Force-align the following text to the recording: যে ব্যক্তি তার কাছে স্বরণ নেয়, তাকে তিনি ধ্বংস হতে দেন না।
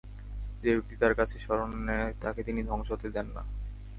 যে 0.63 0.69
ব্যক্তি 0.75 0.95
তার 0.97 1.13
কাছে 1.15 1.35
স্বরণ 1.39 1.71
নেয়, 1.87 2.09
তাকে 2.21 2.41
তিনি 2.43 2.61
ধ্বংস 2.63 2.87
হতে 2.91 3.07
দেন 3.09 3.27
না। 3.35 3.43